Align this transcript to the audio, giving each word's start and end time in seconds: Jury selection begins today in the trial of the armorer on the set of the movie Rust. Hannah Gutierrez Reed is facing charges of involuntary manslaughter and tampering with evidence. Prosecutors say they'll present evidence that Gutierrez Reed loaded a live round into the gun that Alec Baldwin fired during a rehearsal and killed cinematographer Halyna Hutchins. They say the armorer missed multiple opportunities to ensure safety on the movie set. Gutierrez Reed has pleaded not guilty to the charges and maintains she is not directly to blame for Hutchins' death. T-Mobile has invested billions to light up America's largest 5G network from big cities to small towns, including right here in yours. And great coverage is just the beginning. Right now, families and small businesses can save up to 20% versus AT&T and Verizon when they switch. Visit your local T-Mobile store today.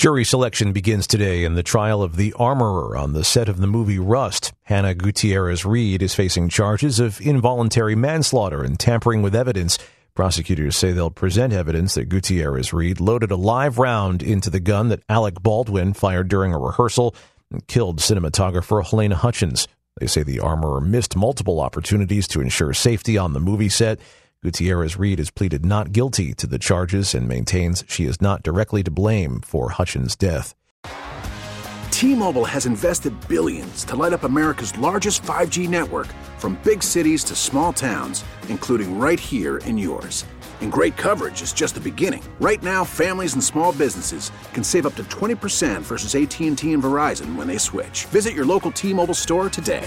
Jury 0.00 0.24
selection 0.24 0.72
begins 0.72 1.06
today 1.06 1.44
in 1.44 1.56
the 1.56 1.62
trial 1.62 2.02
of 2.02 2.16
the 2.16 2.32
armorer 2.38 2.96
on 2.96 3.12
the 3.12 3.22
set 3.22 3.50
of 3.50 3.58
the 3.58 3.66
movie 3.66 3.98
Rust. 3.98 4.50
Hannah 4.62 4.94
Gutierrez 4.94 5.66
Reed 5.66 6.00
is 6.00 6.14
facing 6.14 6.48
charges 6.48 6.98
of 6.98 7.20
involuntary 7.20 7.94
manslaughter 7.94 8.62
and 8.64 8.80
tampering 8.80 9.20
with 9.20 9.36
evidence. 9.36 9.76
Prosecutors 10.14 10.74
say 10.74 10.92
they'll 10.92 11.10
present 11.10 11.52
evidence 11.52 11.96
that 11.96 12.08
Gutierrez 12.08 12.72
Reed 12.72 12.98
loaded 12.98 13.30
a 13.30 13.36
live 13.36 13.76
round 13.76 14.22
into 14.22 14.48
the 14.48 14.58
gun 14.58 14.88
that 14.88 15.02
Alec 15.06 15.34
Baldwin 15.42 15.92
fired 15.92 16.28
during 16.28 16.54
a 16.54 16.58
rehearsal 16.58 17.14
and 17.50 17.66
killed 17.66 17.98
cinematographer 17.98 18.82
Halyna 18.82 19.16
Hutchins. 19.16 19.68
They 19.98 20.06
say 20.06 20.22
the 20.22 20.40
armorer 20.40 20.80
missed 20.80 21.14
multiple 21.14 21.60
opportunities 21.60 22.26
to 22.28 22.40
ensure 22.40 22.72
safety 22.72 23.18
on 23.18 23.34
the 23.34 23.38
movie 23.38 23.68
set. 23.68 24.00
Gutierrez 24.42 24.96
Reed 24.96 25.18
has 25.18 25.30
pleaded 25.30 25.66
not 25.66 25.92
guilty 25.92 26.32
to 26.36 26.46
the 26.46 26.58
charges 26.58 27.14
and 27.14 27.28
maintains 27.28 27.84
she 27.86 28.06
is 28.06 28.22
not 28.22 28.42
directly 28.42 28.82
to 28.82 28.90
blame 28.90 29.42
for 29.42 29.68
Hutchins' 29.68 30.16
death. 30.16 30.54
T-Mobile 31.90 32.46
has 32.46 32.64
invested 32.64 33.12
billions 33.28 33.84
to 33.84 33.96
light 33.96 34.14
up 34.14 34.24
America's 34.24 34.76
largest 34.78 35.22
5G 35.24 35.68
network 35.68 36.06
from 36.38 36.58
big 36.64 36.82
cities 36.82 37.22
to 37.24 37.34
small 37.36 37.74
towns, 37.74 38.24
including 38.48 38.98
right 38.98 39.20
here 39.20 39.58
in 39.58 39.76
yours. 39.76 40.24
And 40.62 40.72
great 40.72 40.96
coverage 40.96 41.42
is 41.42 41.52
just 41.52 41.74
the 41.74 41.80
beginning. 41.80 42.22
Right 42.40 42.62
now, 42.62 42.82
families 42.82 43.34
and 43.34 43.44
small 43.44 43.72
businesses 43.72 44.32
can 44.54 44.64
save 44.64 44.86
up 44.86 44.94
to 44.94 45.04
20% 45.04 45.82
versus 45.82 46.14
AT&T 46.14 46.72
and 46.72 46.82
Verizon 46.82 47.34
when 47.36 47.46
they 47.46 47.58
switch. 47.58 48.06
Visit 48.06 48.32
your 48.32 48.46
local 48.46 48.70
T-Mobile 48.70 49.12
store 49.14 49.50
today. 49.50 49.86